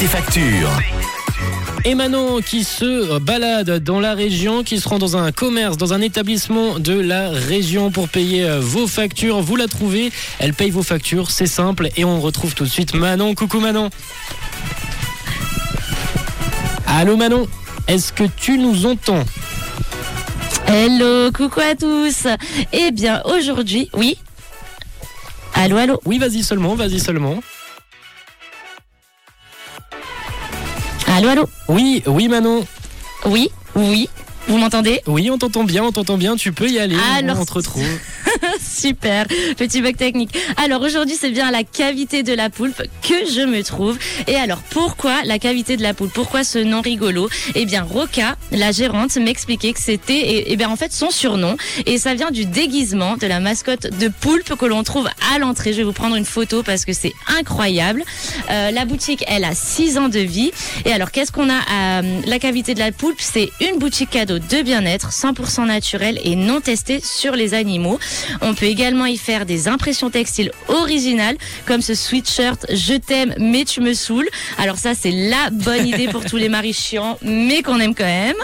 [0.00, 0.70] tes factures.
[1.84, 5.92] Et Manon qui se balade dans la région, qui se rend dans un commerce, dans
[5.92, 9.42] un établissement de la région pour payer euh, vos factures.
[9.42, 11.90] Vous la trouvez, elle paye vos factures, c'est simple.
[11.98, 13.34] Et on retrouve tout de suite Manon.
[13.34, 13.90] Coucou Manon.
[16.86, 17.46] Allô Manon,
[17.86, 19.24] est-ce que tu nous entends?
[20.66, 22.26] Hello, coucou à tous.
[22.72, 24.16] Eh bien, aujourd'hui, oui.
[25.52, 26.00] Allô, allô.
[26.06, 27.42] Oui, vas-y seulement, vas-y seulement.
[31.20, 31.48] Allô, allô.
[31.68, 32.64] Oui, oui Manon.
[33.26, 34.08] Oui, oui.
[34.50, 36.34] Vous m'entendez Oui, on t'entend bien, on t'entend bien.
[36.34, 36.96] Tu peux y aller.
[37.16, 37.86] Alors, on te retrouve.
[38.60, 39.26] Super,
[39.56, 40.36] petit bug technique.
[40.56, 43.96] Alors aujourd'hui, c'est bien à la cavité de la poulpe que je me trouve.
[44.26, 46.12] Et alors, pourquoi la cavité de la poulpe?
[46.12, 47.28] Pourquoi ce nom rigolo?
[47.54, 51.56] Eh bien, Roca, la gérante, m'expliquait que c'était, et, bien en fait, son surnom.
[51.86, 55.72] Et ça vient du déguisement de la mascotte de poulpe que l'on trouve à l'entrée.
[55.72, 58.02] Je vais vous prendre une photo parce que c'est incroyable.
[58.50, 60.50] Euh, la boutique, elle a 6 ans de vie.
[60.86, 63.20] Et alors, qu'est-ce qu'on a à euh, la cavité de la poulpe?
[63.20, 67.98] C'est une boutique cadeau de bien-être, 100% naturel et non testé sur les animaux.
[68.40, 73.64] On peut également y faire des impressions textiles originales, comme ce sweatshirt Je t'aime mais
[73.64, 74.28] tu me saoules.
[74.58, 78.04] Alors ça, c'est la bonne idée pour tous les maris chiants, mais qu'on aime quand
[78.04, 78.36] même.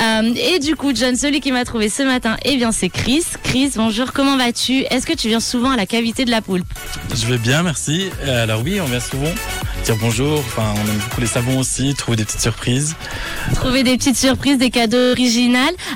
[0.00, 3.24] Euh, et du coup, John, celui qui m'a trouvé ce matin, eh bien c'est Chris.
[3.42, 4.80] Chris, bonjour, comment vas-tu?
[4.90, 6.66] Est-ce que tu viens souvent à la cavité de la poulpe?
[7.14, 8.10] Je vais bien, merci.
[8.24, 9.32] Euh, alors oui, on vient souvent
[9.84, 10.38] dire bonjour.
[10.38, 12.96] Enfin, on aime beaucoup les savons aussi, trouver des petites surprises.
[13.54, 15.44] Trouver des petites surprises, des cadeaux originaux.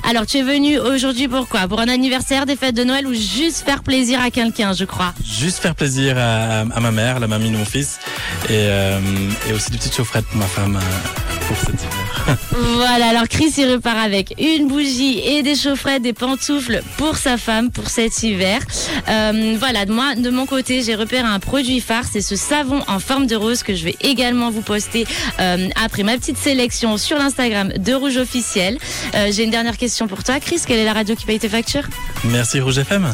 [0.07, 1.67] Alors, tu es venu aujourd'hui pour quoi?
[1.67, 5.13] Pour un anniversaire, des fêtes de Noël ou juste faire plaisir à quelqu'un, je crois?
[5.25, 7.99] Juste faire plaisir à, ma mère, la mamie de mon fils,
[8.45, 8.99] et, euh,
[9.49, 12.08] et aussi des petites chaufferettes pour ma femme euh, pour cet hiver.
[12.51, 17.37] Voilà, alors Chris il repart avec une bougie et des chaufferettes, des pantoufles pour sa
[17.37, 18.61] femme pour cet hiver.
[19.07, 22.99] Euh, voilà, moi de mon côté j'ai repéré un produit phare, c'est ce savon en
[22.99, 25.05] forme de rose que je vais également vous poster
[25.83, 28.77] après ma petite sélection sur l'Instagram de Rouge Officiel.
[29.13, 30.61] j'ai une dernière question pour toi, Chris.
[30.65, 31.87] Quelle est la radio qui paye tes factures?
[32.23, 33.13] Merci Rouge FM.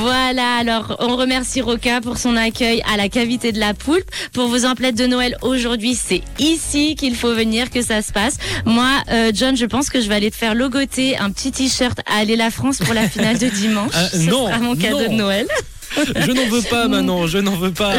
[0.00, 4.10] Voilà, alors on remercie Roca pour son accueil à la cavité de la poulpe.
[4.32, 8.36] Pour vos emplettes de Noël aujourd'hui, c'est ici qu'il faut venir que ça se passe.
[8.64, 12.00] Moi, euh, John, je pense que je vais aller te faire logoter un petit t-shirt
[12.06, 13.92] à aller la France pour la finale de dimanche.
[14.00, 15.46] Euh, non, sera mon cadeau de Noël.
[15.96, 17.94] Je n'en veux pas maintenant, je n'en veux pas.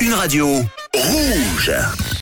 [0.00, 0.64] Une radio.
[0.94, 1.72] Rouge.